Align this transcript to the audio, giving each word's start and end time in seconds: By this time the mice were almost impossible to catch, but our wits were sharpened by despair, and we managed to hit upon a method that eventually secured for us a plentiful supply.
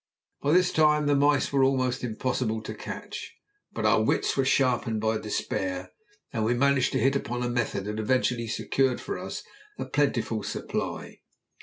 By 0.41 0.53
this 0.53 0.71
time 0.71 1.05
the 1.05 1.13
mice 1.13 1.53
were 1.53 1.63
almost 1.63 2.03
impossible 2.03 2.63
to 2.63 2.73
catch, 2.73 3.35
but 3.71 3.85
our 3.85 4.01
wits 4.01 4.35
were 4.35 4.43
sharpened 4.43 4.99
by 4.99 5.19
despair, 5.19 5.91
and 6.33 6.43
we 6.43 6.55
managed 6.55 6.93
to 6.93 6.99
hit 6.99 7.15
upon 7.15 7.43
a 7.43 7.47
method 7.49 7.85
that 7.85 7.99
eventually 7.99 8.47
secured 8.47 8.99
for 8.99 9.19
us 9.19 9.43
a 9.77 9.85
plentiful 9.85 10.41
supply. 10.41 11.19